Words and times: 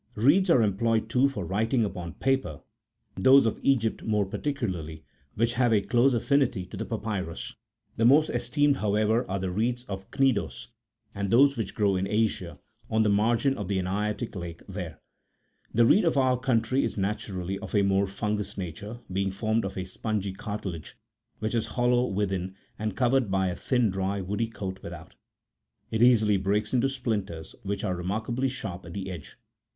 Reeds 0.15 0.49
are 0.49 0.63
employed, 0.63 1.09
too, 1.11 1.29
for 1.29 1.45
writing 1.45 1.85
upon 1.85 2.15
paper, 2.15 2.61
those 3.15 3.45
of 3.45 3.59
Egypt 3.61 4.01
more 4.01 4.25
particularly, 4.25 5.03
which 5.35 5.53
have 5.53 5.71
a 5.71 5.79
close 5.81 6.15
affinity 6.15 6.65
to 6.65 6.75
the 6.75 6.85
papyrus: 6.87 7.53
the 7.97 8.03
most 8.03 8.31
esteemed, 8.31 8.77
how 8.77 8.95
ever, 8.95 9.29
are 9.29 9.37
the 9.37 9.51
reeds 9.51 9.83
of 9.83 10.09
Cnidos, 10.09 10.69
and 11.13 11.29
those 11.29 11.55
which 11.55 11.75
grow 11.75 11.95
in 11.95 12.07
Asia, 12.07 12.57
on 12.89 13.03
the 13.03 13.09
margin 13.11 13.55
of 13.59 13.67
the 13.67 13.77
Anaitic 13.77 14.35
Lake 14.35 14.65
2i 14.65 14.73
there. 14.73 15.01
The 15.71 15.85
reed 15.85 16.03
of 16.03 16.17
our 16.17 16.35
country 16.35 16.83
is 16.83 16.97
naturally 16.97 17.59
of 17.59 17.75
a 17.75 17.83
more 17.83 18.07
fungous 18.07 18.57
nature, 18.57 19.01
being 19.13 19.29
formed 19.29 19.63
of 19.65 19.77
a 19.77 19.85
spongy 19.85 20.33
cartilage, 20.33 20.97
which 21.37 21.53
is 21.53 21.67
hollow 21.77 22.07
within, 22.07 22.55
and 22.79 22.97
covered 22.97 23.29
by 23.29 23.49
a 23.49 23.55
thin, 23.55 23.91
dry, 23.91 24.19
woody 24.19 24.47
coat 24.47 24.81
without; 24.81 25.13
it 25.91 26.01
easily 26.01 26.37
breaks 26.37 26.73
into 26.73 26.89
splinters, 26.89 27.55
which 27.61 27.83
are 27.83 27.95
remarkably 27.95 28.49
sharp 28.49 28.83
at 28.87 28.93
the 28.93 29.11
edge. 29.11 29.37